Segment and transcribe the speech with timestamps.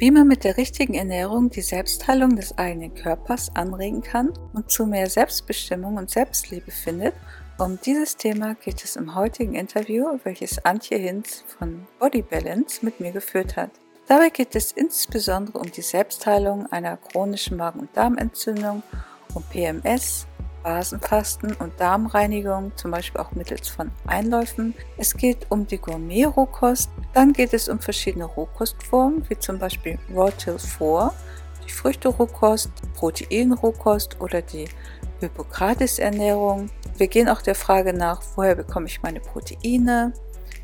[0.00, 4.86] Wie man mit der richtigen Ernährung die Selbstheilung des eigenen Körpers anregen kann und zu
[4.86, 7.14] mehr Selbstbestimmung und Selbstliebe findet,
[7.58, 13.00] um dieses Thema geht es im heutigen Interview, welches Antje Hinz von Body Balance mit
[13.00, 13.72] mir geführt hat.
[14.06, 18.84] Dabei geht es insbesondere um die Selbstheilung einer chronischen Magen- und Darmentzündung,
[19.34, 20.28] um PMS,
[20.62, 24.74] Basenfasten und Darmreinigung, zum Beispiel auch mittels von Einläufen.
[24.96, 26.88] Es geht um die Gourmet-Rohkost.
[27.14, 29.98] Dann geht es um verschiedene Rohkostformen, wie zum Beispiel
[30.38, 31.12] Till 4,
[31.66, 34.68] die Früchte-Rohkost, Protein-Rohkost oder die
[35.20, 36.70] Hippokrates-Ernährung.
[36.96, 40.12] Wir gehen auch der Frage nach, woher bekomme ich meine Proteine.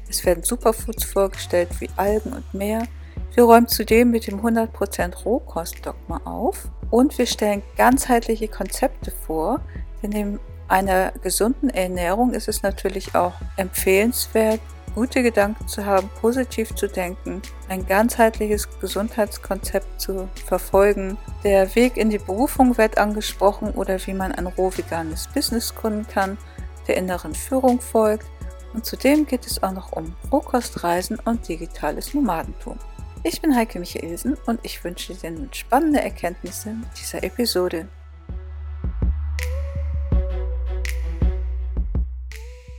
[0.09, 2.87] Es werden Superfoods vorgestellt wie Algen und Meer.
[3.35, 9.61] Wir räumen zudem mit dem 100% Rohkost-Dogma auf und wir stellen ganzheitliche Konzepte vor,
[10.09, 10.39] Neben
[10.69, 14.61] einer gesunden Ernährung ist es natürlich auch empfehlenswert,
[14.95, 21.19] gute Gedanken zu haben, positiv zu denken, ein ganzheitliches Gesundheitskonzept zu verfolgen.
[21.43, 26.07] Der Weg in die Berufung wird angesprochen oder wie man ein roh veganes Business gründen
[26.07, 26.39] kann,
[26.87, 28.27] der inneren Führung folgt.
[28.73, 32.79] Und zudem geht es auch noch um Rohkostreisen und digitales Nomadentum.
[33.23, 37.89] Ich bin Heike Michaelsen und ich wünsche dir nun spannende Erkenntnisse dieser Episode.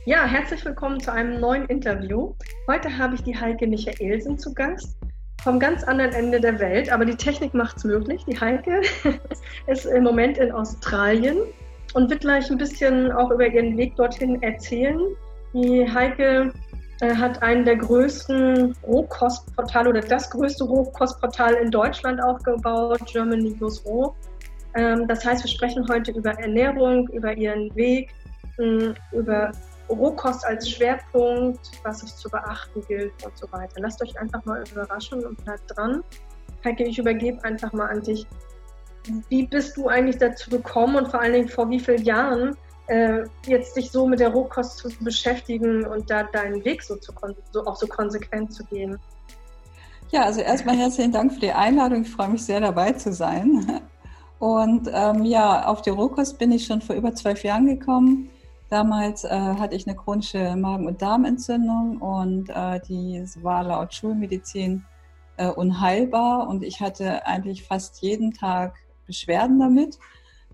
[0.08, 2.32] Ja, herzlich willkommen zu einem neuen Interview.
[2.70, 4.96] Heute habe ich die Heike Michaelsen zu Gast
[5.42, 8.24] vom ganz anderen Ende der Welt, aber die Technik macht es möglich.
[8.24, 8.82] Die Heike
[9.66, 11.38] ist im Moment in Australien
[11.94, 15.00] und wird gleich ein bisschen auch über ihren Weg dorthin erzählen.
[15.52, 16.52] Die Heike
[17.00, 23.84] äh, hat einen der größten Rohkostportale oder das größte Rohkostportal in Deutschland aufgebaut, Germany Goes
[23.84, 24.14] Roh.
[24.76, 28.10] Ähm, das heißt, wir sprechen heute über Ernährung, über ihren Weg,
[29.10, 29.50] über
[29.88, 33.80] Rohkost als Schwerpunkt, was es zu beachten gilt und so weiter.
[33.80, 36.02] Lasst euch einfach mal überraschen und bleibt dran.
[36.64, 38.26] Heike, ich übergebe einfach mal an dich.
[39.28, 42.56] Wie bist du eigentlich dazu gekommen und vor allen Dingen vor wie vielen Jahren
[42.88, 47.12] äh, jetzt dich so mit der Rohkost zu beschäftigen und da deinen Weg so, zu,
[47.52, 48.98] so auch so konsequent zu gehen?
[50.10, 52.02] Ja, also erstmal herzlichen Dank für die Einladung.
[52.02, 53.80] Ich freue mich sehr dabei zu sein.
[54.38, 58.30] Und ähm, ja, auf die Rohkost bin ich schon vor über zwölf Jahren gekommen
[58.68, 64.84] Damals äh, hatte ich eine chronische Magen- und Darmentzündung und äh, die war laut Schulmedizin
[65.36, 68.74] äh, unheilbar und ich hatte eigentlich fast jeden Tag
[69.06, 69.98] Beschwerden damit,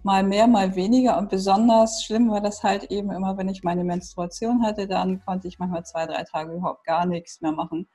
[0.02, 3.84] mal mehr, mal weniger und besonders schlimm war das halt eben immer, wenn ich meine
[3.84, 7.88] Menstruation hatte, dann konnte ich manchmal zwei, drei Tage überhaupt gar nichts mehr machen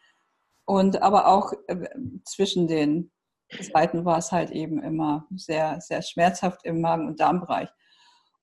[0.66, 1.90] und aber auch äh,
[2.24, 3.12] zwischen den
[3.60, 7.70] Seiten war es halt eben immer sehr, sehr schmerzhaft im Magen- und Darmbereich.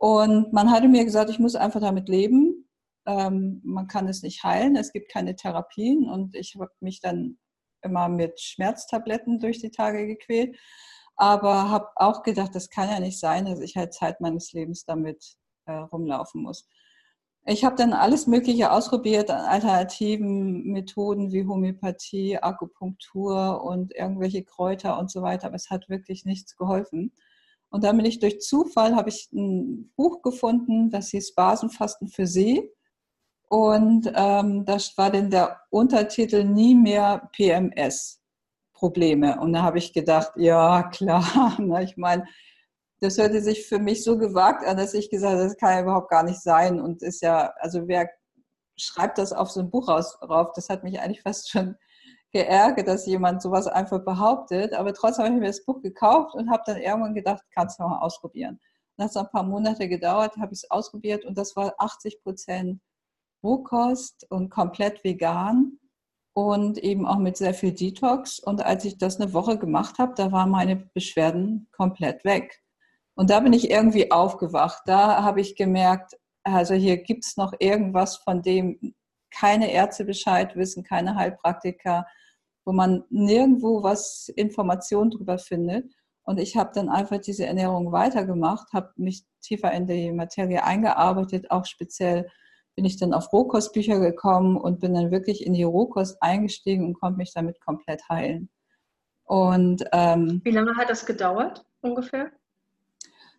[0.05, 2.69] Und man hatte mir gesagt, ich muss einfach damit leben.
[3.07, 6.11] Ähm, man kann es nicht heilen, es gibt keine Therapien.
[6.11, 7.39] Und ich habe mich dann
[7.81, 10.59] immer mit Schmerztabletten durch die Tage gequält.
[11.17, 14.85] Aber habe auch gedacht, das kann ja nicht sein, dass ich halt Zeit meines Lebens
[14.85, 16.69] damit äh, rumlaufen muss.
[17.47, 24.99] Ich habe dann alles Mögliche ausprobiert an alternativen Methoden wie Homöopathie, Akupunktur und irgendwelche Kräuter
[24.99, 27.15] und so weiter, aber es hat wirklich nichts geholfen.
[27.75, 32.25] Und dann bin ich durch Zufall, habe ich ein Buch gefunden, das hieß Basenfasten für
[32.25, 32.71] Sie.
[33.49, 39.41] Und ähm, das war dann der Untertitel Nie mehr PMS-Probleme.
[39.41, 42.29] Und da habe ich gedacht, ja klar, na, ich meine,
[43.01, 45.83] das hörte sich für mich so gewagt an, dass ich gesagt habe, das kann ja
[45.83, 46.81] überhaupt gar nicht sein.
[46.81, 48.09] Und ist ja, also wer
[48.77, 50.53] schreibt das auf so ein Buch raus, rauf?
[50.55, 51.75] Das hat mich eigentlich fast schon
[52.35, 54.75] geärgert, dass jemand sowas einfach behauptet.
[54.75, 57.85] Aber trotzdem habe ich mir das Buch gekauft und habe dann irgendwann gedacht, kannst du
[57.85, 58.61] mal ausprobieren.
[58.97, 62.81] Nach so ein paar Monate gedauert, habe ich es ausprobiert und das war 80 Prozent
[63.43, 65.79] Rohkost und komplett vegan
[66.33, 68.41] und eben auch mit sehr viel Detox.
[68.41, 72.63] Und als ich das eine Woche gemacht habe, da waren meine Beschwerden komplett weg.
[73.15, 74.83] Und da bin ich irgendwie aufgewacht.
[74.87, 78.95] Da habe ich gemerkt, also hier gibt es noch irgendwas, von dem
[79.31, 82.07] keine Ärzte Bescheid wissen, keine Heilpraktiker,
[82.65, 85.93] wo man nirgendwo was Informationen drüber findet.
[86.23, 91.51] Und ich habe dann einfach diese Ernährung weitergemacht, habe mich tiefer in die Materie eingearbeitet,
[91.51, 92.31] auch speziell
[92.75, 96.95] bin ich dann auf Rohkostbücher gekommen und bin dann wirklich in die Rohkost eingestiegen und
[96.95, 98.49] konnte mich damit komplett heilen.
[99.25, 102.31] Und ähm, wie lange hat das gedauert ungefähr?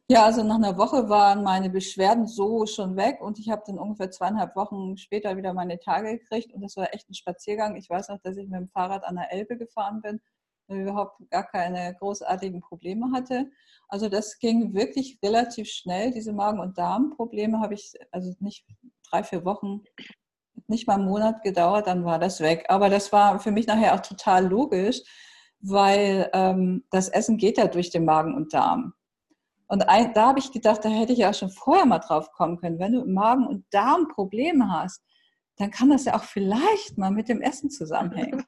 [0.08, 3.80] Ja, also nach einer Woche waren meine Beschwerden so schon weg und ich habe dann
[3.80, 7.76] ungefähr zweieinhalb Wochen später wieder meine Tage gekriegt und das war echt ein Spaziergang.
[7.76, 10.22] Ich weiß noch, dass ich mit dem Fahrrad an der Elbe gefahren bin
[10.68, 13.50] und überhaupt gar keine großartigen Probleme hatte.
[13.88, 16.12] Also das ging wirklich relativ schnell.
[16.12, 18.68] Diese Magen- und Darmprobleme habe ich also nicht
[19.10, 19.82] drei, vier Wochen,
[20.68, 22.66] nicht mal einen Monat gedauert, dann war das weg.
[22.70, 25.02] Aber das war für mich nachher auch total logisch,
[25.62, 28.94] weil ähm, das Essen geht ja durch den Magen und Darm.
[29.68, 32.58] Und ein, da habe ich gedacht, da hätte ich ja schon vorher mal drauf kommen
[32.58, 32.80] können.
[32.80, 35.02] Wenn du im Magen und Darm Probleme hast,
[35.58, 38.44] dann kann das ja auch vielleicht mal mit dem Essen zusammenhängen.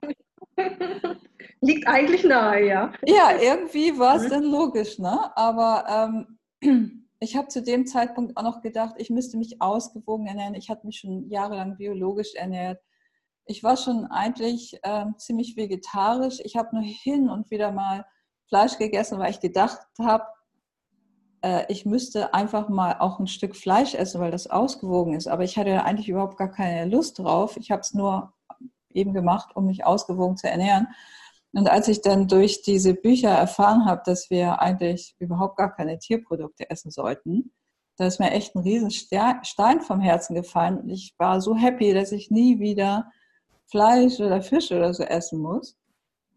[1.62, 2.94] Liegt eigentlich nahe, ja.
[3.06, 4.30] Ja, irgendwie war es mhm.
[4.30, 5.36] dann logisch, ne?
[5.36, 6.28] Aber
[6.62, 10.56] ähm, ich habe zu dem Zeitpunkt auch noch gedacht, ich müsste mich ausgewogen ernähren.
[10.56, 12.80] Ich hatte mich schon jahrelang biologisch ernährt.
[13.46, 16.40] Ich war schon eigentlich ähm, ziemlich vegetarisch.
[16.44, 18.06] Ich habe nur hin und wieder mal
[18.50, 20.26] Fleisch gegessen, weil ich gedacht habe,
[21.48, 25.28] äh, ich müsste einfach mal auch ein Stück Fleisch essen, weil das ausgewogen ist.
[25.28, 27.58] Aber ich hatte eigentlich überhaupt gar keine Lust drauf.
[27.58, 28.34] Ich habe es nur
[28.94, 30.88] eben gemacht, um mich ausgewogen zu ernähren.
[31.54, 35.98] Und als ich dann durch diese Bücher erfahren habe, dass wir eigentlich überhaupt gar keine
[35.98, 37.54] Tierprodukte essen sollten,
[37.96, 40.88] da ist mir echt ein riesen Stein vom Herzen gefallen.
[40.90, 43.10] Ich war so happy, dass ich nie wieder
[43.66, 45.76] Fleisch oder Fisch oder so essen muss.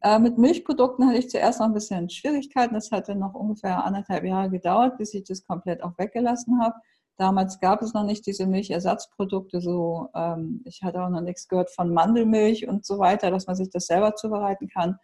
[0.02, 2.75] Äh, mit Milchprodukten hatte ich zuerst noch ein bisschen Schwierigkeiten.
[2.75, 6.75] Das hatte noch ungefähr anderthalb Jahre gedauert, bis ich das komplett auch weggelassen habe.
[7.17, 11.70] Damals gab es noch nicht diese Milchersatzprodukte, so ähm, ich hatte auch noch nichts gehört
[11.70, 14.99] von Mandelmilch und so weiter, dass man sich das selber zubereiten kann.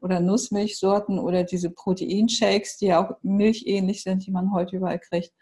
[0.00, 5.32] Oder Nussmilchsorten oder diese Proteinshakes, die ja auch milchähnlich sind, die man heute überall kriegt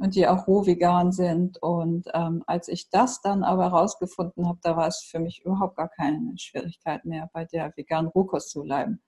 [0.00, 1.62] und die auch roh vegan sind.
[1.62, 5.76] Und ähm, als ich das dann aber herausgefunden habe, da war es für mich überhaupt
[5.76, 9.02] gar keine Schwierigkeit mehr, bei der veganen Rohkost zu bleiben.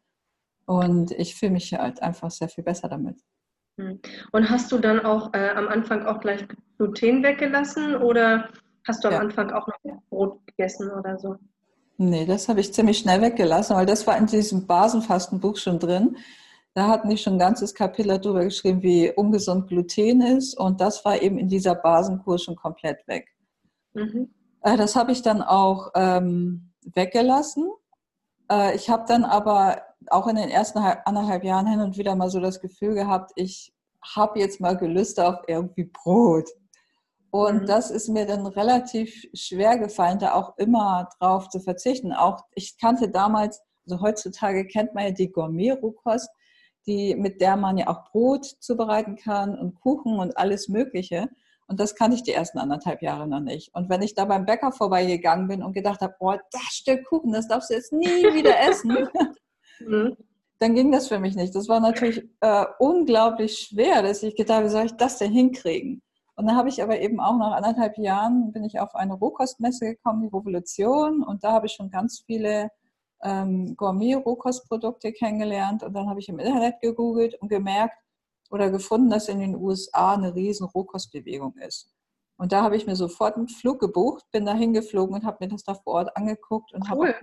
[0.66, 3.18] Und ich fühle mich halt einfach sehr viel besser damit.
[3.78, 4.00] Hm.
[4.32, 6.46] Und hast du dann auch äh, am Anfang auch gleich
[6.76, 8.50] Gluten weggelassen oder
[8.86, 9.20] hast du am ja.
[9.20, 11.36] Anfang auch noch Brot gegessen oder so?
[11.96, 16.18] Nee, das habe ich ziemlich schnell weggelassen, weil das war in diesem Basenfastenbuch schon drin.
[16.74, 20.58] Da hatten die schon ein ganzes Kapitel darüber geschrieben, wie ungesund Gluten ist.
[20.58, 23.28] Und das war eben in dieser Basenkurs schon komplett weg.
[23.94, 24.32] Mhm.
[24.62, 27.70] Äh, das habe ich dann auch ähm, weggelassen.
[28.50, 32.30] Äh, ich habe dann aber auch in den ersten anderthalb Jahren hin und wieder mal
[32.30, 33.72] so das Gefühl gehabt, ich
[34.14, 36.48] habe jetzt mal Gelüste auf irgendwie Brot.
[37.30, 37.66] Und mhm.
[37.66, 42.12] das ist mir dann relativ schwer gefallen, da auch immer drauf zu verzichten.
[42.12, 46.28] Auch ich kannte damals, also heutzutage kennt man ja die Gourmet-Rohkost,
[46.86, 51.28] die, mit der man ja auch Brot zubereiten kann und Kuchen und alles Mögliche.
[51.66, 53.74] Und das kannte ich die ersten anderthalb Jahre noch nicht.
[53.74, 57.32] Und wenn ich da beim Bäcker vorbeigegangen bin und gedacht habe, boah, das Stück Kuchen,
[57.32, 59.08] das darfst du jetzt nie wieder essen,
[59.80, 60.16] mhm.
[60.58, 61.54] dann ging das für mich nicht.
[61.54, 65.32] Das war natürlich äh, unglaublich schwer, dass ich gedacht habe, wie soll ich das denn
[65.32, 66.02] hinkriegen?
[66.34, 69.86] Und dann habe ich aber eben auch nach anderthalb Jahren bin ich auf eine Rohkostmesse
[69.86, 72.70] gekommen, die Revolution, und da habe ich schon ganz viele
[73.22, 75.82] ähm, Gourmet-Rohkostprodukte kennengelernt.
[75.82, 77.96] Und dann habe ich im Internet gegoogelt und gemerkt
[78.50, 81.92] oder gefunden, dass in den USA eine riesen Rohkostbewegung ist.
[82.36, 85.48] Und da habe ich mir sofort einen Flug gebucht, bin da hingeflogen und habe mir
[85.48, 87.14] das da vor Ort angeguckt und cool.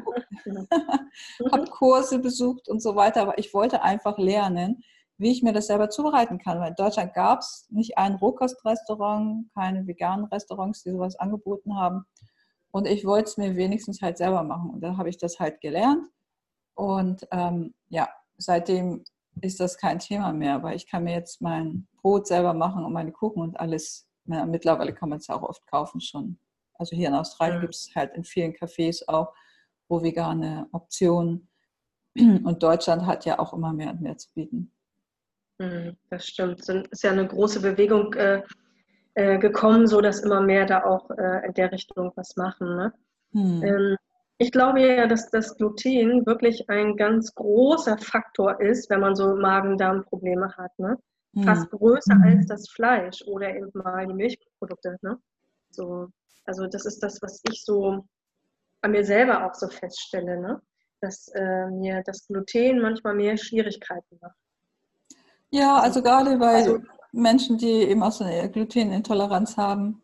[0.45, 0.67] habe
[1.51, 3.21] hab Kurse besucht und so weiter.
[3.21, 4.83] Aber ich wollte einfach lernen,
[5.17, 6.59] wie ich mir das selber zubereiten kann.
[6.59, 12.05] Weil in Deutschland gab es nicht ein Rohkostrestaurant, keine veganen Restaurants, die sowas angeboten haben.
[12.71, 14.69] Und ich wollte es mir wenigstens halt selber machen.
[14.71, 16.07] Und da habe ich das halt gelernt.
[16.75, 19.03] Und ähm, ja, seitdem
[19.41, 22.93] ist das kein Thema mehr, weil ich kann mir jetzt mein Brot selber machen und
[22.93, 24.07] meine Kuchen und alles.
[24.25, 26.39] Ja, mittlerweile kann man es ja auch oft kaufen schon.
[26.75, 27.61] Also hier in Australien ja.
[27.61, 29.33] gibt es halt in vielen Cafés auch
[29.89, 31.49] wo vegane Optionen.
[32.15, 34.71] Und Deutschland hat ja auch immer mehr und mehr zu bieten.
[35.61, 36.59] Hm, das stimmt.
[36.61, 38.13] Es ist ja eine große Bewegung
[39.15, 42.75] äh, gekommen, so dass immer mehr da auch äh, in der Richtung was machen.
[42.75, 42.93] Ne?
[43.31, 43.63] Hm.
[43.63, 43.97] Ähm,
[44.37, 49.35] ich glaube ja, dass das Gluten wirklich ein ganz großer Faktor ist, wenn man so
[49.35, 50.71] Magen-Darm-Probleme hat.
[50.77, 50.97] Ne?
[51.35, 51.43] Hm.
[51.43, 52.23] Fast größer hm.
[52.23, 54.97] als das Fleisch oder eben mal die Milchprodukte.
[55.01, 55.17] Ne?
[55.71, 56.07] So,
[56.45, 58.05] also das ist das, was ich so
[58.81, 60.61] an mir selber auch so feststelle, ne?
[61.01, 64.37] dass äh, mir das Gluten manchmal mehr Schwierigkeiten macht.
[65.51, 66.79] Ja, also gerade bei also,
[67.11, 70.01] Menschen, die eben auch so eine Glutenintoleranz haben.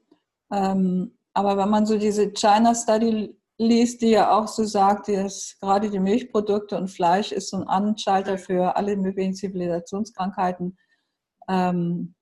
[0.52, 5.58] Ähm, aber wenn man so diese China Study liest, die ja auch so sagt, dass
[5.60, 10.78] gerade die Milchprodukte und Fleisch ist so ein Anschalter für alle möglichen Zivilisationskrankheiten.
[11.48, 12.16] Ähm,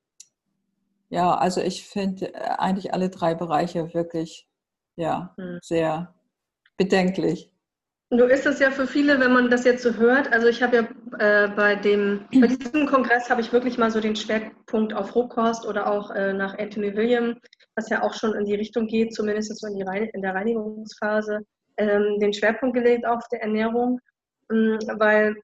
[1.09, 4.47] ja, also ich finde eigentlich alle drei Bereiche wirklich
[4.95, 5.59] ja, hm.
[5.61, 6.13] sehr
[6.77, 7.52] bedenklich.
[8.15, 10.31] Du ist es ja für viele, wenn man das jetzt so hört.
[10.31, 10.83] Also ich habe ja
[11.17, 15.65] äh, bei dem, bei diesem Kongress habe ich wirklich mal so den Schwerpunkt auf Rohkost
[15.65, 17.39] oder auch äh, nach Anthony William,
[17.75, 20.35] was ja auch schon in die Richtung geht, zumindest so in, die Rein in der
[20.35, 21.39] Reinigungsphase,
[21.77, 23.99] ähm, den Schwerpunkt gelegt auf der Ernährung,
[24.51, 25.35] ähm, weil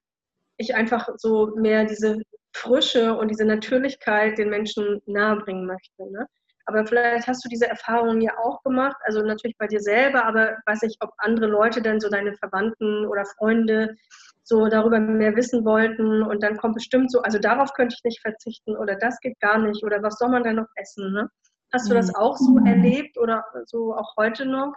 [0.56, 2.18] ich einfach so mehr diese
[2.52, 6.08] Frische und diese Natürlichkeit den Menschen nahebringen möchte.
[6.12, 6.24] Ne?
[6.66, 10.56] Aber vielleicht hast du diese Erfahrungen ja auch gemacht, also natürlich bei dir selber, aber
[10.66, 13.96] weiß ich, ob andere Leute denn so deine Verwandten oder Freunde
[14.44, 18.20] so darüber mehr wissen wollten und dann kommt bestimmt so, also darauf könnte ich nicht
[18.20, 21.12] verzichten oder das geht gar nicht oder was soll man denn noch essen?
[21.12, 21.28] Ne?
[21.72, 22.16] Hast du das mhm.
[22.16, 24.74] auch so erlebt oder so auch heute noch?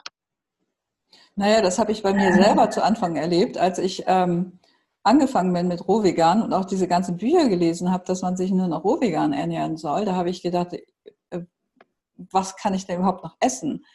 [1.36, 4.60] Naja, das habe ich bei mir selber zu Anfang erlebt, als ich ähm,
[5.04, 8.68] angefangen bin mit Rohvegan und auch diese ganzen Bücher gelesen habe, dass man sich nur
[8.68, 10.06] noch Rohvegan ernähren soll.
[10.06, 10.76] Da habe ich gedacht,
[12.16, 13.86] was kann ich denn überhaupt noch essen?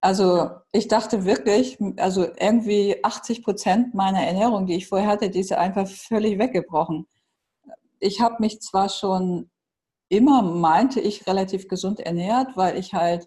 [0.00, 5.40] Also ich dachte wirklich, also irgendwie 80 Prozent meiner Ernährung, die ich vorher hatte, die
[5.40, 7.06] ist einfach völlig weggebrochen.
[8.00, 9.50] Ich habe mich zwar schon
[10.10, 13.26] immer, meinte ich, relativ gesund ernährt, weil ich halt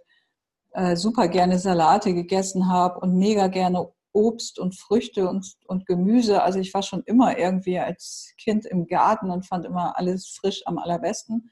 [0.72, 6.44] äh, super gerne Salate gegessen habe und mega gerne Obst und Früchte und, und Gemüse.
[6.44, 10.62] Also ich war schon immer irgendwie als Kind im Garten und fand immer alles frisch
[10.66, 11.52] am allerbesten.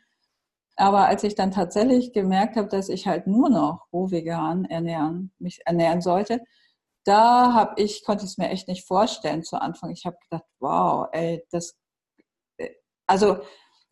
[0.77, 5.31] Aber als ich dann tatsächlich gemerkt habe, dass ich halt nur noch roh vegan ernähren,
[5.39, 6.41] mich ernähren sollte,
[7.05, 9.91] da habe ich, konnte ich es mir echt nicht vorstellen zu Anfang.
[9.91, 11.75] Ich habe gedacht, wow, ey, das,
[12.57, 12.71] äh,
[13.07, 13.39] also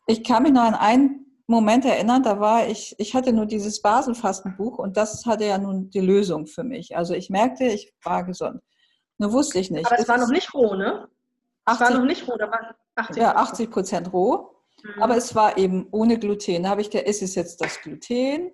[0.06, 3.82] ich kann mich noch an einen Moment erinnern, da war ich, ich hatte nur dieses
[3.82, 6.96] Basenfastenbuch und das hatte ja nun die Lösung für mich.
[6.96, 8.62] Also ich merkte, ich war gesund.
[9.18, 9.86] Nur wusste ich nicht.
[9.86, 11.08] Aber es war noch nicht roh, ne?
[11.66, 14.53] 80, war noch nicht roh, da waren 80 Ja, 80 Prozent roh.
[14.84, 15.02] Mhm.
[15.02, 16.62] Aber es war eben ohne Gluten.
[16.62, 18.52] Da habe ich gedacht, ist es jetzt das Gluten?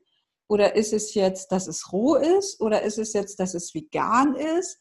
[0.49, 2.61] Oder ist es jetzt, dass es roh ist?
[2.61, 4.81] Oder ist es jetzt, dass es vegan ist?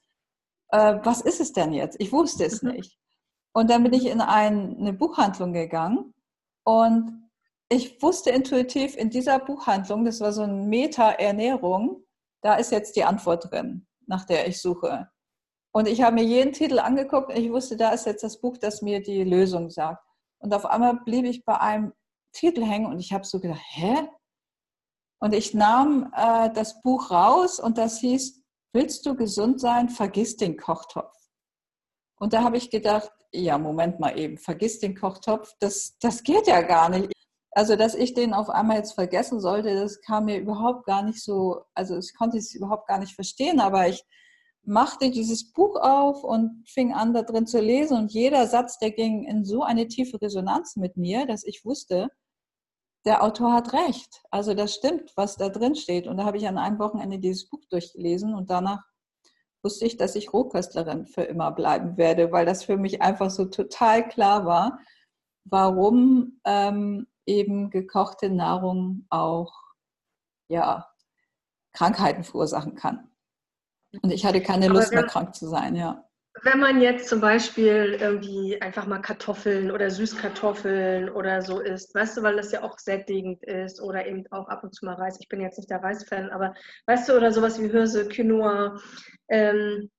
[0.70, 2.00] Äh, was ist es denn jetzt?
[2.00, 2.72] Ich wusste es mhm.
[2.72, 2.98] nicht.
[3.54, 6.14] Und dann bin ich in ein, eine Buchhandlung gegangen
[6.64, 7.30] und
[7.70, 12.04] ich wusste intuitiv in dieser Buchhandlung, das war so ein Meta-Ernährung,
[12.42, 15.10] da ist jetzt die Antwort drin, nach der ich suche.
[15.72, 18.58] Und ich habe mir jeden Titel angeguckt und ich wusste, da ist jetzt das Buch,
[18.58, 20.04] das mir die Lösung sagt.
[20.40, 21.94] Und auf einmal blieb ich bei einem
[22.32, 24.08] Titel hängen und ich habe so gedacht, hä?
[25.22, 28.42] Und ich nahm äh, das Buch raus und das hieß,
[28.74, 31.14] willst du gesund sein, vergiss den Kochtopf.
[32.20, 36.48] Und da habe ich gedacht, ja, Moment mal eben, vergiss den Kochtopf, das, das geht
[36.48, 37.12] ja gar nicht.
[37.52, 41.22] Also, dass ich den auf einmal jetzt vergessen sollte, das kam mir überhaupt gar nicht
[41.22, 44.06] so, also ich konnte es überhaupt gar nicht verstehen, aber ich
[44.64, 47.98] machte dieses Buch auf und fing an, da drin zu lesen.
[47.98, 52.10] Und jeder Satz, der ging in so eine tiefe Resonanz mit mir, dass ich wusste,
[53.06, 54.22] der Autor hat recht.
[54.30, 56.08] Also das stimmt, was da drin steht.
[56.08, 58.84] Und da habe ich an einem Wochenende dieses Buch durchgelesen und danach
[59.64, 63.46] wusste ich, dass ich Rohköstlerin für immer bleiben werde, weil das für mich einfach so
[63.46, 64.80] total klar war,
[65.46, 69.54] warum ähm, eben gekochte Nahrung auch
[70.50, 70.88] ja,
[71.74, 73.09] Krankheiten verursachen kann.
[74.02, 76.04] Und ich hatte keine Lust wenn, mehr krank zu sein, ja.
[76.44, 82.18] Wenn man jetzt zum Beispiel irgendwie einfach mal Kartoffeln oder Süßkartoffeln oder so isst, weißt
[82.18, 85.18] du, weil das ja auch sättigend ist oder eben auch ab und zu mal Reis.
[85.20, 86.54] Ich bin jetzt nicht der Reisfan, aber
[86.86, 88.80] weißt du, oder sowas wie Hirse, Quinoa,
[89.28, 89.90] ähm,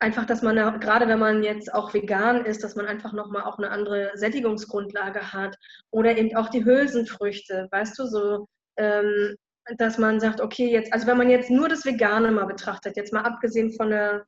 [0.00, 3.58] einfach, dass man gerade wenn man jetzt auch vegan ist, dass man einfach nochmal auch
[3.58, 5.56] eine andere Sättigungsgrundlage hat
[5.90, 9.36] oder eben auch die Hülsenfrüchte, weißt du, so ähm,
[9.76, 13.12] dass man sagt, okay, jetzt, also wenn man jetzt nur das Vegane mal betrachtet, jetzt
[13.12, 14.26] mal abgesehen von der,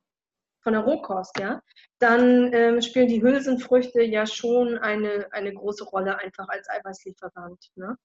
[0.63, 1.61] von der Rohkost, ja,
[1.99, 7.71] dann ähm, spielen die Hülsenfrüchte ja schon eine, eine große Rolle einfach als Eiweißlieferant.
[7.75, 7.97] Ne?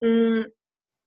[0.00, 0.44] Mm,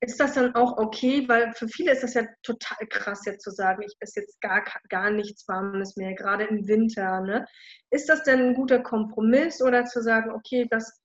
[0.02, 1.28] ist das dann auch okay?
[1.28, 4.64] Weil für viele ist das ja total krass jetzt zu sagen, ich esse jetzt gar,
[4.90, 7.22] gar nichts Warmes mehr, gerade im Winter.
[7.22, 7.46] Ne?
[7.92, 10.99] Ist das denn ein guter Kompromiss oder zu sagen, okay, das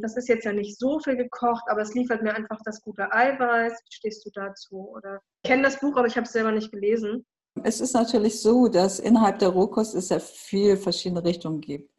[0.00, 3.12] das ist jetzt ja nicht so viel gekocht, aber es liefert mir einfach das gute
[3.12, 3.72] Eiweiß.
[3.72, 4.90] Wie stehst du dazu?
[4.90, 7.24] Oder ich kenne das Buch, aber ich habe es selber nicht gelesen.
[7.64, 11.92] Es ist natürlich so, dass innerhalb der Rohkost es ja viele verschiedene Richtungen gibt.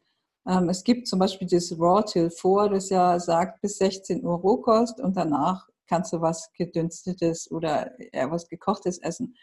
[0.46, 4.36] Ähm, es gibt zum Beispiel das Raw Till 4, das ja sagt bis 16 Uhr
[4.36, 7.92] Rohkost und danach kannst du was gedünstetes oder
[8.28, 9.36] was gekochtes essen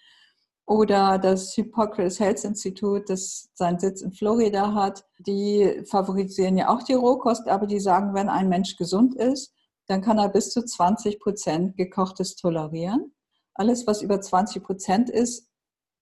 [0.65, 6.83] oder das Hippocrates Health Institute, das seinen Sitz in Florida hat, die favorisieren ja auch
[6.83, 9.53] die Rohkost, aber die sagen, wenn ein Mensch gesund ist,
[9.87, 13.13] dann kann er bis zu 20 Prozent gekochtes tolerieren.
[13.53, 15.49] Alles, was über 20 Prozent ist,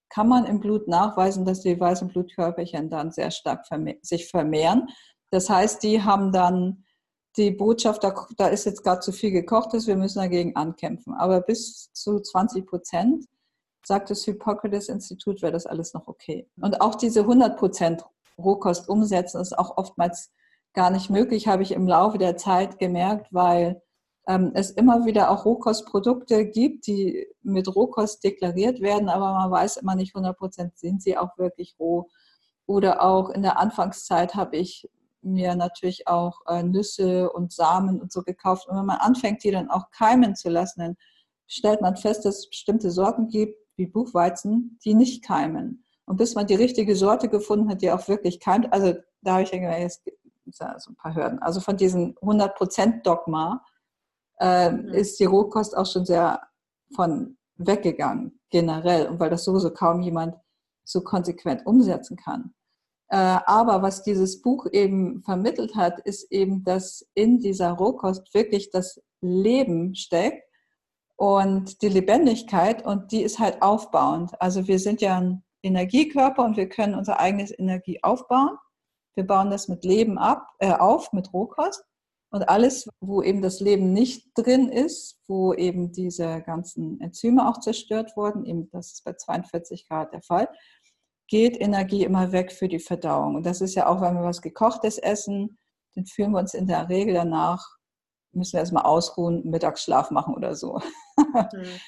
[0.09, 4.87] kann man im Blut nachweisen, dass die weißen Blutkörperchen dann sehr stark vermehr sich vermehren.
[5.31, 6.83] Das heißt, die haben dann
[7.37, 11.13] die Botschaft, da, da ist jetzt gerade zu viel gekochtes, wir müssen dagegen ankämpfen.
[11.13, 13.25] Aber bis zu 20 Prozent
[13.85, 16.47] sagt das Hippokrates-Institut, wäre das alles noch okay.
[16.61, 18.03] Und auch diese 100%
[18.37, 20.31] Rohkost umsetzen ist auch oftmals
[20.73, 23.81] gar nicht möglich, habe ich im Laufe der Zeit gemerkt, weil
[24.27, 29.77] ähm, es immer wieder auch Rohkostprodukte gibt, die mit Rohkost deklariert werden, aber man weiß
[29.77, 32.07] immer nicht 100% sind sie auch wirklich roh.
[32.67, 34.87] Oder auch in der Anfangszeit habe ich
[35.21, 38.67] mir natürlich auch äh, Nüsse und Samen und so gekauft.
[38.67, 40.97] Und wenn man anfängt, die dann auch keimen zu lassen, dann
[41.47, 45.83] stellt man fest, dass es bestimmte Sorten gibt, wie Buchweizen, die nicht keimen.
[46.05, 49.43] Und bis man die richtige Sorte gefunden hat, die auch wirklich keimt, also da habe
[49.43, 51.39] ich ja gibt so ein paar Hürden.
[51.39, 53.63] Also von diesem 100%-Dogma
[54.39, 54.89] äh, mhm.
[54.89, 56.41] ist die Rohkost auch schon sehr
[56.95, 59.07] von weggegangen, generell.
[59.07, 60.35] Und weil das sowieso kaum jemand
[60.83, 62.53] so konsequent umsetzen kann.
[63.09, 68.71] Äh, aber was dieses Buch eben vermittelt hat, ist eben, dass in dieser Rohkost wirklich
[68.71, 70.48] das Leben steckt
[71.19, 74.41] und die Lebendigkeit und die ist halt aufbauend.
[74.41, 78.57] Also wir sind ja ein Energiekörper und wir können unsere eigene Energie aufbauen.
[79.15, 81.83] Wir bauen das mit Leben ab, äh, auf, mit Rohkost.
[82.31, 87.59] Und alles, wo eben das Leben nicht drin ist, wo eben diese ganzen Enzyme auch
[87.59, 90.47] zerstört wurden, eben das ist bei 42 Grad der Fall,
[91.27, 93.35] geht Energie immer weg für die Verdauung.
[93.35, 95.57] Und das ist ja auch, wenn wir was Gekochtes essen,
[95.95, 97.78] dann fühlen wir uns in der Regel danach,
[98.31, 100.79] müssen wir erstmal ausruhen, Mittagsschlaf machen oder so.
[101.17, 101.47] Mhm.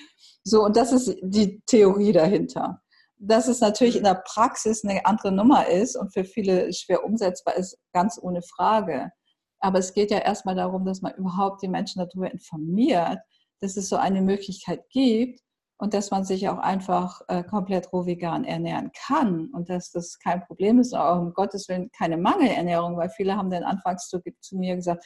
[0.43, 2.81] So, und das ist die Theorie dahinter.
[3.17, 7.55] Dass es natürlich in der Praxis eine andere Nummer ist und für viele schwer umsetzbar
[7.57, 9.11] ist, ganz ohne Frage.
[9.59, 13.19] Aber es geht ja erstmal darum, dass man überhaupt die Menschen darüber informiert,
[13.59, 15.39] dass es so eine Möglichkeit gibt
[15.77, 20.17] und dass man sich auch einfach äh, komplett roh vegan ernähren kann und dass das
[20.17, 24.19] kein Problem ist, auch um Gottes Willen keine Mangelernährung, weil viele haben dann anfangs zu,
[24.39, 25.05] zu mir gesagt,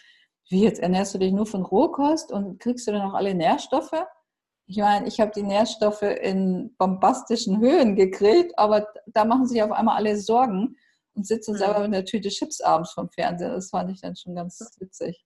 [0.49, 4.05] wie jetzt ernährst du dich nur von Rohkost und kriegst du dann auch alle Nährstoffe?
[4.67, 9.71] Ich meine, ich habe die Nährstoffe in bombastischen Höhen gekriegt, aber da machen sich auf
[9.71, 10.75] einmal alle Sorgen
[11.13, 11.57] und sitzen mhm.
[11.57, 13.51] selber mit einer Tüte Chips abends vom Fernseher.
[13.51, 15.25] Das fand ich dann schon ganz witzig.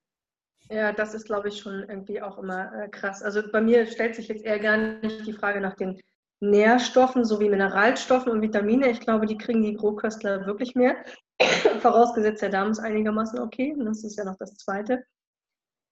[0.70, 3.24] Ja, das ist, glaube ich, schon irgendwie auch immer äh, krass.
[3.24, 6.00] Also bei mir stellt sich jetzt eher gar nicht die Frage nach den
[6.42, 8.90] Nährstoffen sowie Mineralstoffen und Vitamine.
[8.90, 10.96] Ich glaube, die kriegen die Rohköstler wirklich mehr.
[11.82, 13.76] Vorausgesetzt, der Darm ist einigermaßen okay.
[13.80, 15.04] Das ist ja noch das Zweite.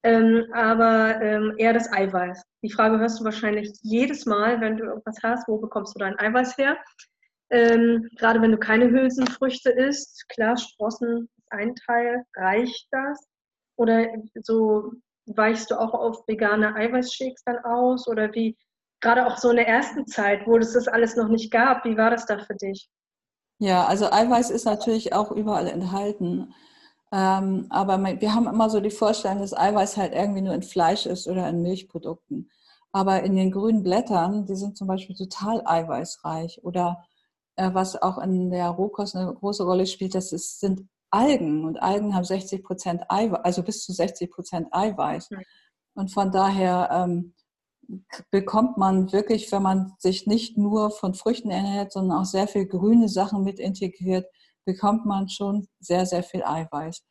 [0.03, 2.41] Ähm, aber ähm, eher das Eiweiß.
[2.63, 6.17] Die Frage hörst du wahrscheinlich jedes Mal, wenn du irgendwas hast, wo bekommst du dein
[6.17, 6.77] Eiweiß her?
[7.49, 13.25] Ähm, gerade wenn du keine Hülsenfrüchte isst, klar, Sprossen ist ein Teil, reicht das?
[13.77, 14.07] Oder
[14.43, 14.93] so
[15.25, 18.07] weichst du auch auf vegane Eiweißshakes dann aus?
[18.07, 18.57] Oder wie,
[19.01, 21.97] gerade auch so in der ersten Zeit, wo es das alles noch nicht gab, wie
[21.97, 22.89] war das da für dich?
[23.59, 26.53] Ja, also Eiweiß ist natürlich auch überall enthalten.
[27.11, 31.05] Ähm, aber wir haben immer so die Vorstellung, dass Eiweiß halt irgendwie nur in Fleisch
[31.05, 32.51] ist oder in Milchprodukten.
[32.91, 36.63] Aber in den grünen Blättern, die sind zum Beispiel total eiweißreich.
[36.63, 37.03] Oder
[37.55, 41.81] äh, was auch in der Rohkost eine große Rolle spielt, das ist, sind Algen und
[41.81, 45.29] Algen haben 60 Prozent Eiweiß, also bis zu 60 Prozent Eiweiß.
[45.95, 47.33] Und von daher ähm,
[48.31, 52.65] bekommt man wirklich, wenn man sich nicht nur von Früchten ernährt, sondern auch sehr viel
[52.65, 54.25] grüne Sachen mit integriert,
[54.65, 57.03] bekommt man schon sehr, sehr viel Eiweiß.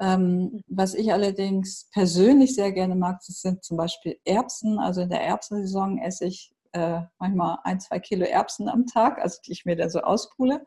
[0.00, 4.78] Ähm, was ich allerdings persönlich sehr gerne mag, das sind zum Beispiel Erbsen.
[4.78, 9.38] Also in der Erbsensaison esse ich äh, manchmal ein, zwei Kilo Erbsen am Tag, also
[9.46, 10.64] die ich mir da so auspule.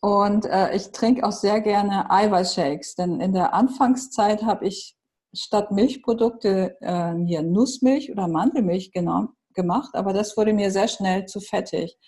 [0.00, 4.96] Und äh, ich trinke auch sehr gerne Eiweißshakes, denn in der Anfangszeit habe ich
[5.34, 11.26] statt Milchprodukte äh, mir Nussmilch oder Mandelmilch genommen, gemacht, aber das wurde mir sehr schnell
[11.26, 11.98] zu fettig.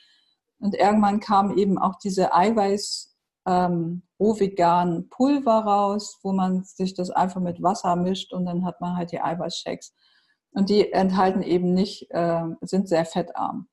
[0.59, 3.15] Und irgendwann kam eben auch diese Eiweiß
[3.47, 8.81] ähm, rohvegan Pulver raus, wo man sich das einfach mit Wasser mischt und dann hat
[8.81, 9.95] man halt die Eiweißshakes.
[10.53, 13.69] Und die enthalten eben nicht, äh, sind sehr fettarm.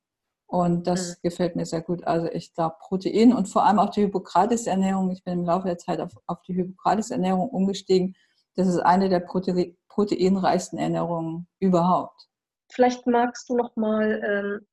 [0.46, 1.14] Und das mhm.
[1.24, 2.06] gefällt mir sehr gut.
[2.06, 5.10] Also ich glaube Protein und vor allem auch die Hippokrates-Ernährung.
[5.12, 8.16] Ich bin im Laufe der Zeit auf, auf die Hippokrates-Ernährung umgestiegen.
[8.56, 12.28] Das ist eine der Prote proteinreichsten Ernährungen überhaupt.
[12.72, 14.68] Vielleicht magst du noch mal ähm,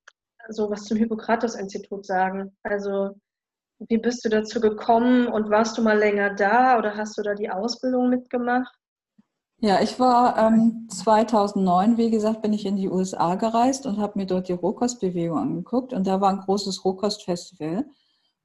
[0.48, 2.56] so was zum Hippokrates-Institut sagen.
[2.62, 3.10] Also
[3.88, 7.34] wie bist du dazu gekommen und warst du mal länger da oder hast du da
[7.34, 8.74] die Ausbildung mitgemacht?
[9.62, 14.18] Ja, ich war ähm, 2009, wie gesagt, bin ich in die USA gereist und habe
[14.18, 15.92] mir dort die Rohkostbewegung angeguckt.
[15.92, 17.84] Und da war ein großes Rohkostfestival.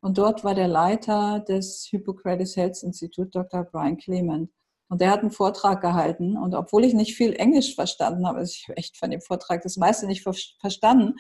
[0.02, 3.64] Und dort war der Leiter des Hippocrates Health Institute, Dr.
[3.64, 4.50] Brian Clement.
[4.88, 6.38] Und der hat einen Vortrag gehalten.
[6.38, 9.62] Und obwohl ich nicht viel Englisch verstanden habe, also ich habe echt von dem Vortrag
[9.62, 10.24] das meiste nicht
[10.60, 11.16] verstanden,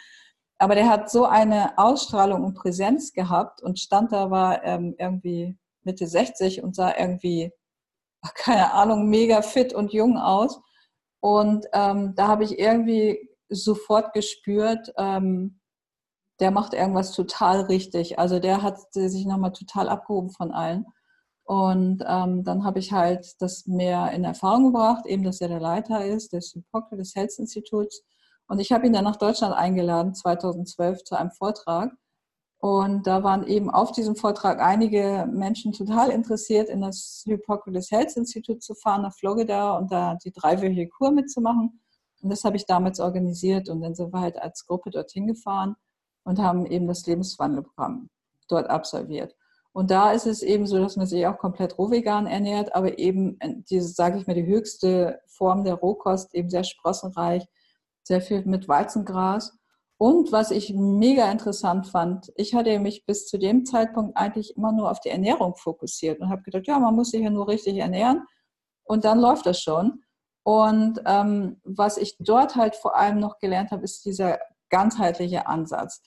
[0.57, 5.57] aber der hat so eine Ausstrahlung und Präsenz gehabt und stand da, war ähm, irgendwie
[5.83, 7.51] Mitte 60 und sah irgendwie
[8.35, 10.59] keine Ahnung, mega fit und jung aus.
[11.19, 15.59] Und ähm, da habe ich irgendwie sofort gespürt, ähm,
[16.39, 18.19] der macht irgendwas total richtig.
[18.19, 20.85] Also der hat sich nochmal total abgehoben von allen.
[21.45, 25.59] Und ähm, dann habe ich halt das mehr in Erfahrung gebracht, eben, dass er der
[25.59, 28.01] Leiter ist des Hippocrates Health Instituts.
[28.47, 31.91] Und ich habe ihn dann nach Deutschland eingeladen, 2012, zu einem Vortrag.
[32.57, 38.17] Und da waren eben auf diesem Vortrag einige Menschen total interessiert, in das Hippocrates Health
[38.17, 41.79] Institute zu fahren nach Florida und da die dreiwöchige Kur mitzumachen.
[42.23, 45.75] Und das habe ich damals organisiert und dann sind wir halt als Gruppe dorthin gefahren
[46.23, 48.09] und haben eben das Lebenswandelprogramm
[48.47, 49.35] dort absolviert.
[49.75, 53.37] Und da ist es eben so, dass man sich auch komplett rohvegan ernährt, aber eben
[53.69, 57.45] diese, sage ich mal, die höchste Form der Rohkost, eben sehr sprossenreich,
[58.01, 59.57] sehr viel mit Weizengras.
[59.97, 64.71] Und was ich mega interessant fand, ich hatte mich bis zu dem Zeitpunkt eigentlich immer
[64.71, 67.75] nur auf die Ernährung fokussiert und habe gedacht, ja, man muss sich ja nur richtig
[67.75, 68.23] ernähren
[68.85, 70.03] und dann läuft das schon.
[70.43, 76.01] Und ähm, was ich dort halt vor allem noch gelernt habe, ist dieser ganzheitliche Ansatz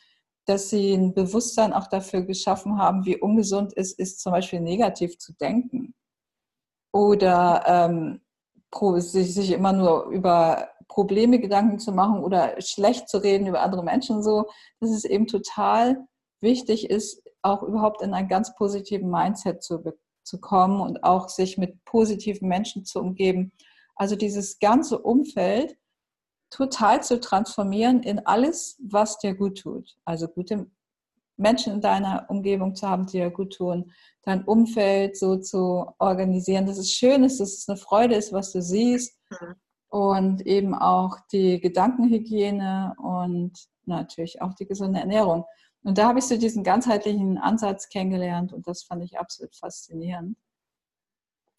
[0.49, 5.19] dass sie ein Bewusstsein auch dafür geschaffen haben, wie ungesund es ist, zum Beispiel negativ
[5.19, 5.95] zu denken.
[6.93, 8.21] Oder ähm,
[9.01, 14.23] sich, immer nur über Probleme Gedanken zu machen oder schlecht zu reden über andere Menschen
[14.23, 14.47] so,
[14.81, 16.07] dass es eben total
[16.41, 19.83] wichtig ist, auch überhaupt in einen ganz positiven Mindset zu,
[20.25, 23.53] zu kommen und auch sich mit positiven Menschen zu umgeben.
[23.97, 25.77] Also dieses ganze Umfeld
[26.51, 29.97] total zu transformieren in alles, was dir gut tut.
[30.05, 30.67] Also gute
[31.37, 36.67] Menschen in deiner Umgebung zu haben, die dir gut tun, dein Umfeld so zu organisieren,
[36.67, 39.55] dass es schön ist, dass es eine Freude ist, was du siehst mhm.
[39.89, 43.53] und eben auch die Gedankenhygiene und
[43.87, 45.45] natürlich auch die gesunde Ernährung.
[45.83, 50.37] Und da habe ich so diesen ganzheitlichen Ansatz kennengelernt und das fand ich absolut faszinierend.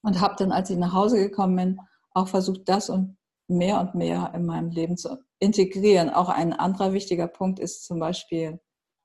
[0.02, 1.80] Und habe dann, als ich nach Hause gekommen bin,
[2.14, 3.18] auch versucht, das und
[3.50, 6.10] mehr und mehr in meinem Leben zu integrieren.
[6.10, 8.60] Auch ein anderer wichtiger Punkt ist zum Beispiel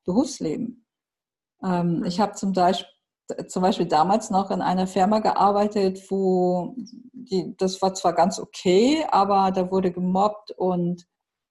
[0.04, 0.86] Berufsleben.
[1.62, 2.04] Ähm, mhm.
[2.04, 2.88] Ich habe zum Beispiel,
[3.48, 6.74] zum Beispiel damals noch in einer Firma gearbeitet, wo
[7.12, 11.06] die, das war zwar ganz okay, aber da wurde gemobbt und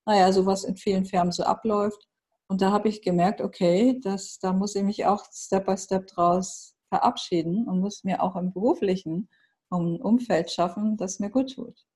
[0.06, 2.08] naja, sowas in vielen Firmen so abläuft.
[2.48, 6.08] Und da habe ich gemerkt, okay, das, da muss ich mich auch Step by Step
[6.08, 9.30] draus verabschieden und muss mir auch im beruflichen
[9.70, 11.88] Umfeld schaffen, das mir gut tut.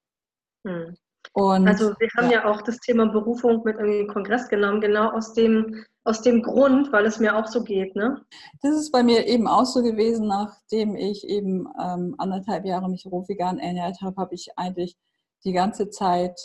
[0.65, 0.95] Hm.
[1.33, 2.43] Und, also wir haben ja.
[2.43, 2.45] ja.
[2.45, 6.91] auch das Thema Berufung mit in den Kongress genommen, genau aus dem, aus dem Grund,
[6.91, 7.95] weil es mir auch so geht.
[7.95, 8.25] Ne?
[8.61, 13.05] Das ist bei mir eben auch so gewesen, nachdem ich eben ähm, anderthalb Jahre mich
[13.05, 14.97] rohvegan ernährt habe, habe ich eigentlich
[15.43, 16.39] die ganze Zeit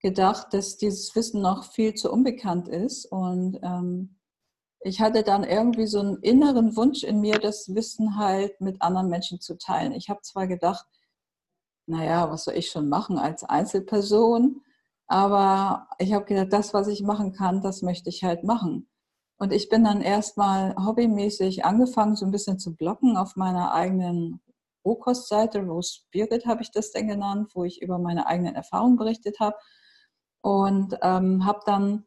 [0.00, 3.06] gedacht, dass dieses Wissen noch viel zu unbekannt ist.
[3.06, 4.18] Und ähm,
[4.80, 9.08] ich hatte dann irgendwie so einen inneren Wunsch in mir, das Wissen halt mit anderen
[9.08, 9.92] Menschen zu teilen.
[9.92, 10.84] Ich habe zwar gedacht,
[11.86, 14.62] naja, was soll ich schon machen als Einzelperson?
[15.06, 18.88] Aber ich habe gedacht, das, was ich machen kann, das möchte ich halt machen.
[19.38, 24.40] Und ich bin dann erstmal hobbymäßig angefangen, so ein bisschen zu blocken auf meiner eigenen
[24.84, 29.40] Rohkostseite, Rose Spirit habe ich das denn genannt, wo ich über meine eigenen Erfahrungen berichtet
[29.40, 29.56] habe.
[30.42, 32.04] Und ähm, habe dann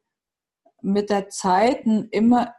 [0.81, 2.53] mit der Zeit einen immer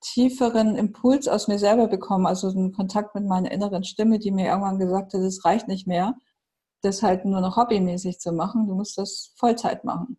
[0.00, 4.46] tieferen Impuls aus mir selber bekommen, also einen Kontakt mit meiner inneren Stimme, die mir
[4.46, 6.14] irgendwann gesagt hat, es reicht nicht mehr
[6.82, 10.18] das halt nur noch hobbymäßig zu machen, du musst das Vollzeit machen.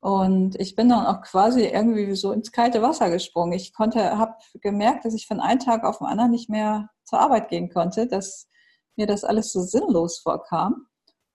[0.00, 3.52] Und ich bin dann auch quasi irgendwie so ins kalte Wasser gesprungen.
[3.52, 7.18] Ich konnte, habe gemerkt, dass ich von einem Tag auf den anderen nicht mehr zur
[7.20, 8.48] Arbeit gehen konnte, dass
[8.96, 10.86] mir das alles so sinnlos vorkam.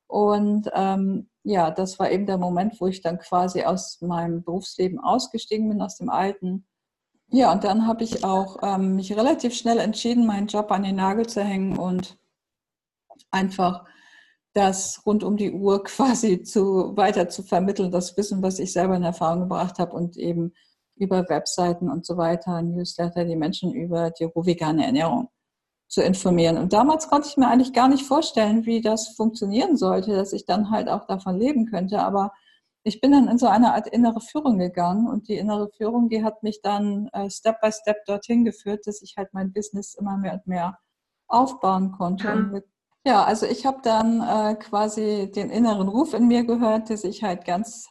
[0.08, 5.00] Und ähm, ja, das war eben der Moment, wo ich dann quasi aus meinem Berufsleben
[5.00, 6.66] ausgestiegen bin, aus dem alten.
[7.30, 10.96] Ja, und dann habe ich auch ähm, mich relativ schnell entschieden, meinen Job an den
[10.96, 12.18] Nagel zu hängen und
[13.32, 13.86] einfach
[14.54, 18.96] das rund um die Uhr quasi zu, weiter zu vermitteln, das Wissen, was ich selber
[18.96, 20.54] in Erfahrung gebracht habe und eben
[20.96, 25.30] über Webseiten und so weiter, Newsletter, die Menschen über die rohvegane Ernährung
[25.88, 26.58] zu informieren.
[26.58, 30.46] Und damals konnte ich mir eigentlich gar nicht vorstellen, wie das funktionieren sollte, dass ich
[30.46, 32.00] dann halt auch davon leben könnte.
[32.00, 32.32] Aber
[32.84, 36.24] ich bin dann in so eine Art innere Führung gegangen und die innere Führung, die
[36.24, 40.18] hat mich dann äh, Step by Step dorthin geführt, dass ich halt mein Business immer
[40.18, 40.78] mehr und mehr
[41.28, 42.26] aufbauen konnte.
[42.28, 42.34] Ja.
[42.34, 42.66] Und mit
[43.06, 47.24] ja, also ich habe dann äh, quasi den inneren Ruf in mir gehört, dass ich
[47.24, 47.90] halt ganz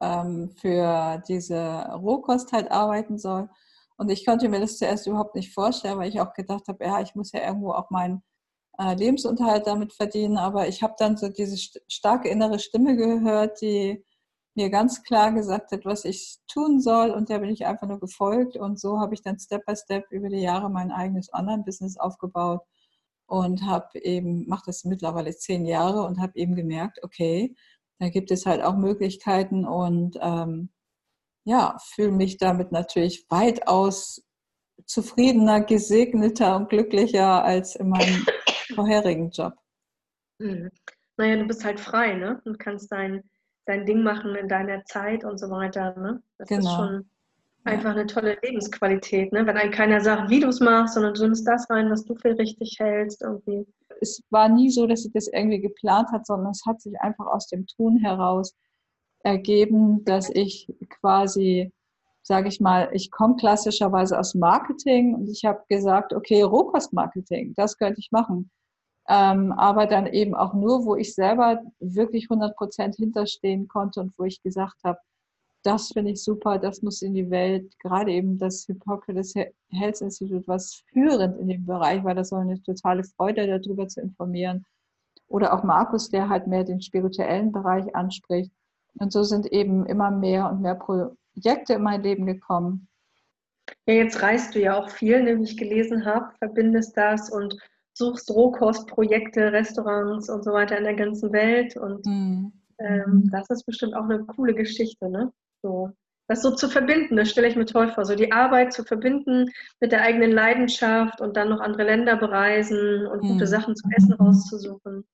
[0.00, 3.48] ähm, für diese Rohkost halt arbeiten soll.
[3.96, 7.00] Und ich konnte mir das zuerst überhaupt nicht vorstellen, weil ich auch gedacht habe, ja,
[7.00, 8.22] ich muss ja irgendwo auch meinen
[8.78, 10.38] äh, Lebensunterhalt damit verdienen.
[10.38, 14.04] Aber ich habe dann so diese st starke innere Stimme gehört, die
[14.54, 17.10] mir ganz klar gesagt hat, was ich tun soll.
[17.10, 18.56] Und der bin ich einfach nur gefolgt.
[18.56, 22.62] Und so habe ich dann Step by Step über die Jahre mein eigenes Online-Business aufgebaut
[23.28, 27.54] und habe eben, mache das mittlerweile zehn Jahre und habe eben gemerkt, okay,
[28.00, 30.70] da gibt es halt auch Möglichkeiten und ähm,
[31.44, 34.24] ja, fühle mich damit natürlich weitaus
[34.86, 38.26] zufriedener, gesegneter und glücklicher als in meinem
[38.74, 39.54] vorherigen Job.
[40.38, 40.70] Mhm.
[41.16, 42.40] Naja, du bist halt frei, ne?
[42.44, 43.28] Und kannst dein,
[43.66, 46.22] dein Ding machen in deiner Zeit und so weiter, ne?
[46.38, 46.70] Das genau.
[46.70, 47.10] ist schon
[47.64, 49.46] einfach eine tolle Lebensqualität, ne?
[49.46, 52.14] wenn einem keiner sagt, wie du es machst, sondern du nimmst das rein, was du
[52.14, 53.22] für richtig hältst.
[53.22, 53.66] Irgendwie.
[54.00, 57.26] Es war nie so, dass ich das irgendwie geplant hat, sondern es hat sich einfach
[57.26, 58.54] aus dem Tun heraus
[59.22, 61.72] ergeben, dass ich quasi
[62.28, 67.78] sage ich mal, ich komme klassischerweise aus Marketing und ich habe gesagt, okay, Rohkostmarketing, das
[67.78, 68.50] könnte ich machen.
[69.08, 74.12] Ähm, aber dann eben auch nur, wo ich selber wirklich 100 Prozent hinterstehen konnte und
[74.18, 74.98] wo ich gesagt habe,
[75.62, 79.34] das finde ich super, das muss in die Welt, gerade eben das Hippocrates
[79.70, 84.00] Health Institute, was führend in dem Bereich war, das war eine totale Freude, darüber zu
[84.00, 84.64] informieren.
[85.26, 88.50] Oder auch Markus, der halt mehr den spirituellen Bereich anspricht.
[88.94, 92.88] Und so sind eben immer mehr und mehr Projekte in mein Leben gekommen.
[93.86, 97.56] Ja, jetzt reist du ja auch viel, ne, wie ich gelesen habe, verbindest das und
[97.92, 101.76] suchst Rohkostprojekte, Restaurants und so weiter in der ganzen Welt.
[101.76, 102.52] Und mhm.
[102.78, 105.32] ähm, das ist bestimmt auch eine coole Geschichte, ne?
[105.62, 105.90] So.
[106.28, 108.04] Das so zu verbinden, das stelle ich mir toll vor.
[108.04, 113.06] So die Arbeit zu verbinden mit der eigenen Leidenschaft und dann noch andere Länder bereisen
[113.06, 113.28] und mhm.
[113.28, 115.06] gute Sachen zum Essen rauszusuchen.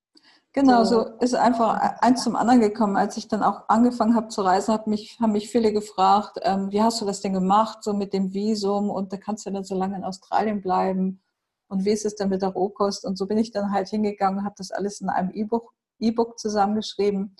[0.51, 2.95] Genau, so ist einfach eins zum anderen gekommen.
[2.95, 6.71] Als ich dann auch angefangen habe zu reisen, hab mich, haben mich viele gefragt, ähm,
[6.71, 9.65] wie hast du das denn gemacht, so mit dem Visum und da kannst du dann
[9.65, 11.21] so lange in Australien bleiben
[11.67, 13.05] und wie ist es denn mit der Rohkost?
[13.05, 17.35] Und so bin ich dann halt hingegangen habe das alles in einem E-Book e zusammengeschrieben.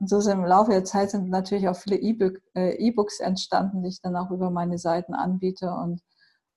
[0.00, 3.90] Und so sind im Laufe der Zeit sind natürlich auch viele äh, E-Books entstanden, die
[3.90, 6.00] ich dann auch über meine Seiten anbiete und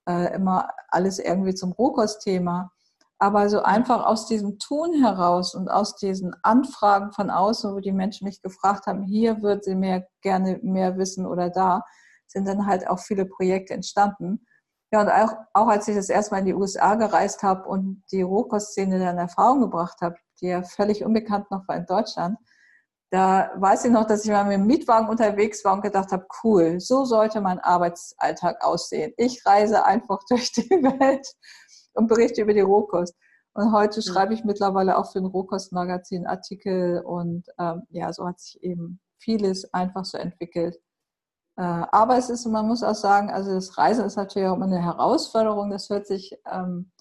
[0.08, 2.72] äh, immer alles irgendwie zum Rohkostthema.
[3.20, 7.92] Aber so einfach aus diesem Tun heraus und aus diesen Anfragen von außen, wo die
[7.92, 11.84] Menschen mich gefragt haben, hier würden sie mehr gerne mehr wissen oder da,
[12.28, 14.46] sind dann halt auch viele Projekte entstanden.
[14.92, 18.22] Ja, und auch, auch als ich das erstmal in die USA gereist habe und die
[18.22, 22.38] Rohkostszene dann in Erfahrung gebracht habe, die ja völlig unbekannt noch war in Deutschland,
[23.14, 26.26] da weiß ich noch, dass ich mal mit dem Mietwagen unterwegs war und gedacht habe,
[26.44, 29.14] cool, so sollte mein Arbeitsalltag aussehen.
[29.18, 31.28] Ich reise einfach durch die Welt
[31.94, 33.16] und berichte über die Rohkost.
[33.54, 38.40] Und heute schreibe ich mittlerweile auch für ein Rohkostmagazin Artikel und ähm, ja, so hat
[38.40, 40.78] sich eben vieles einfach so entwickelt.
[41.56, 44.66] Äh, aber es ist, man muss auch sagen, also das Reisen ist natürlich auch immer
[44.66, 45.70] eine Herausforderung.
[45.70, 46.92] Das hört sich ähm,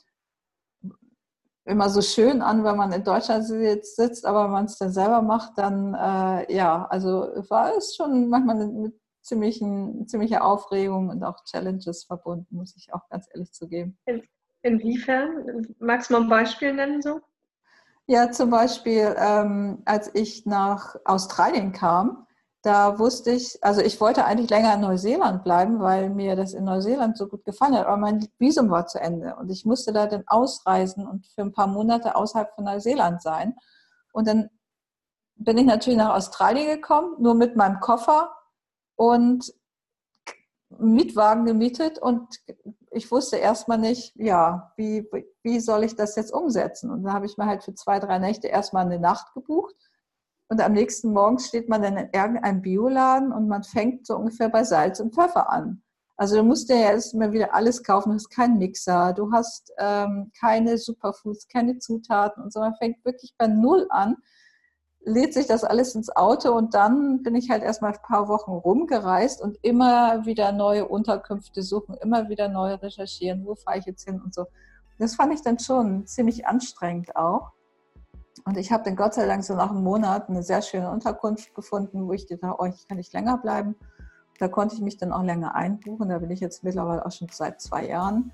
[1.73, 5.23] immer so schön an, wenn man in Deutschland sitzt, aber wenn man es dann selber
[5.23, 11.45] macht, dann äh, ja, also war es schon manchmal mit ziemlichen, ziemlicher Aufregung und auch
[11.45, 13.99] Challenges verbunden, muss ich auch ganz ehrlich zugeben.
[14.63, 15.67] Inwiefern?
[15.79, 17.21] Magst du mal ein Beispiel nennen so?
[18.07, 22.27] Ja, zum Beispiel, ähm, als ich nach Australien kam,
[22.63, 26.65] da wusste ich, also ich wollte eigentlich länger in Neuseeland bleiben, weil mir das in
[26.65, 30.07] Neuseeland so gut gefallen hat, aber mein Visum war zu Ende und ich musste da
[30.07, 33.57] dann ausreisen und für ein paar Monate außerhalb von Neuseeland sein.
[34.13, 34.49] Und dann
[35.35, 38.33] bin ich natürlich nach Australien gekommen, nur mit meinem Koffer
[38.95, 39.53] und
[40.79, 42.41] Mietwagen gemietet und
[42.93, 45.09] ich wusste erstmal nicht, ja, wie,
[45.43, 46.91] wie soll ich das jetzt umsetzen?
[46.91, 49.75] Und da habe ich mir halt für zwei, drei Nächte erstmal eine Nacht gebucht.
[50.53, 54.51] Und am nächsten Morgen steht man dann in irgendeinem Bioladen und man fängt so ungefähr
[54.51, 55.83] bei Salz und Pfeffer an.
[56.19, 58.11] Also du musst dir ja erstmal wieder alles kaufen.
[58.11, 62.61] Du hast keinen Mixer, du hast ähm, keine Superfoods, keine Zutaten und so.
[62.61, 64.19] Man fängt wirklich bei Null an
[65.05, 68.53] lädt sich das alles ins Auto und dann bin ich halt erstmal ein paar Wochen
[68.53, 74.05] rumgereist und immer wieder neue Unterkünfte suchen, immer wieder neu recherchieren, wo fahre ich jetzt
[74.05, 74.47] hin und so.
[74.99, 77.53] Das fand ich dann schon ziemlich anstrengend auch.
[78.45, 81.55] Und ich habe dann Gott sei Dank so nach einem Monat eine sehr schöne Unterkunft
[81.55, 83.77] gefunden, wo ich dachte, oh, ich kann nicht länger bleiben.
[84.39, 86.09] Da konnte ich mich dann auch länger einbuchen.
[86.09, 88.33] Da bin ich jetzt mittlerweile auch schon seit zwei Jahren.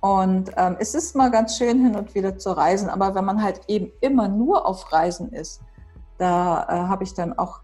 [0.00, 3.42] Und ähm, es ist mal ganz schön hin und wieder zu reisen, aber wenn man
[3.42, 5.60] halt eben immer nur auf Reisen ist,
[6.18, 7.60] da äh, habe ich dann auch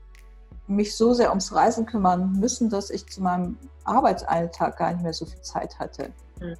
[0.66, 5.12] mich so sehr ums Reisen kümmern müssen, dass ich zu meinem Arbeitsalltag gar nicht mehr
[5.12, 6.10] so viel Zeit hatte.
[6.40, 6.56] Mhm.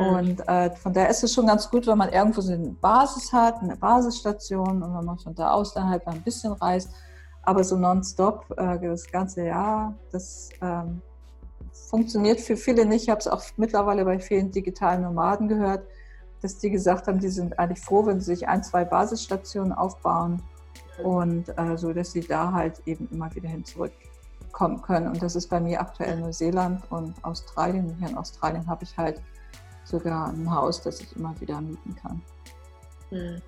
[0.00, 3.32] Und äh, von daher ist es schon ganz gut, wenn man irgendwo so eine Basis
[3.32, 6.90] hat, eine Basisstation und wenn man von da aus dann halt ein bisschen reist.
[7.42, 11.00] Aber so nonstop äh, das ganze Jahr, das ähm,
[11.90, 13.04] funktioniert für viele nicht.
[13.04, 15.86] Ich habe es auch mittlerweile bei vielen digitalen Nomaden gehört,
[16.40, 20.42] dass die gesagt haben, die sind eigentlich froh, wenn sie sich ein, zwei Basisstationen aufbauen
[21.02, 25.08] und äh, so, dass sie da halt eben immer wieder hin zurückkommen können.
[25.08, 27.96] Und das ist bei mir aktuell Neuseeland und Australien.
[27.98, 29.20] Hier in Australien habe ich halt
[29.84, 32.22] sogar ein Haus, das ich immer wieder mieten kann.
[33.10, 33.40] Hm.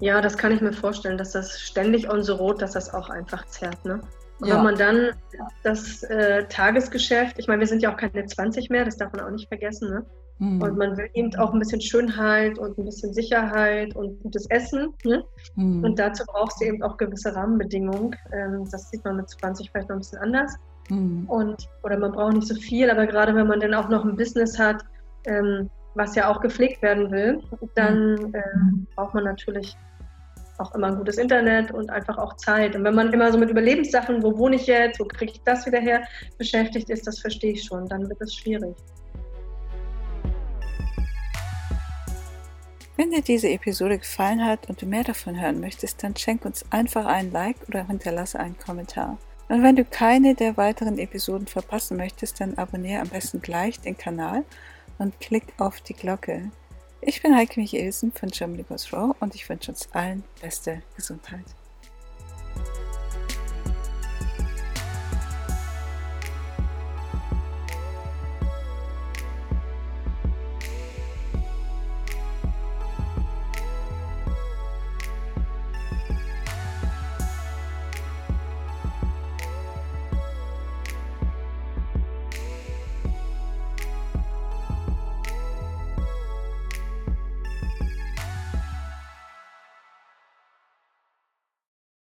[0.00, 3.08] Ja, das kann ich mir vorstellen, dass das ständig on the road, dass das auch
[3.08, 4.00] einfach zerrt, ne?
[4.40, 4.56] Und ja.
[4.56, 5.10] wenn man dann
[5.62, 9.24] das äh, Tagesgeschäft, ich meine, wir sind ja auch keine 20 mehr, das darf man
[9.24, 10.04] auch nicht vergessen, ne?
[10.42, 10.60] Mhm.
[10.60, 14.92] Und man will eben auch ein bisschen Schönheit und ein bisschen Sicherheit und gutes Essen.
[15.04, 15.24] Ne?
[15.54, 15.84] Mhm.
[15.84, 18.16] Und dazu braucht sie eben auch gewisse Rahmenbedingungen.
[18.32, 20.56] Ähm, das sieht man mit 20 vielleicht noch ein bisschen anders.
[20.88, 21.24] Mhm.
[21.28, 24.16] Und, oder man braucht nicht so viel, aber gerade wenn man dann auch noch ein
[24.16, 24.84] Business hat,
[25.24, 27.42] ähm, was ja auch gepflegt werden will,
[27.74, 28.42] dann äh,
[28.94, 29.76] braucht man natürlich
[30.58, 32.76] auch immer ein gutes Internet und einfach auch Zeit.
[32.76, 35.66] Und wenn man immer so mit Überlebenssachen, wo wohne ich jetzt, wo kriege ich das
[35.66, 36.02] wieder her,
[36.38, 38.76] beschäftigt ist, das verstehe ich schon, dann wird es schwierig.
[42.96, 46.64] Wenn dir diese Episode gefallen hat und du mehr davon hören möchtest, dann schenk uns
[46.70, 49.18] einfach einen Like oder hinterlasse einen Kommentar.
[49.48, 53.98] Und wenn du keine der weiteren Episoden verpassen möchtest, dann abonniere am besten gleich den
[53.98, 54.44] Kanal
[54.98, 56.50] und klick auf die Glocke.
[57.00, 61.44] Ich bin Heike Michelsen von Germany Goes Raw und ich wünsche uns allen beste Gesundheit.